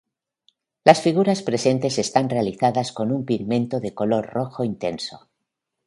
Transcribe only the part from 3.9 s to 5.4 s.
color rojo intenso.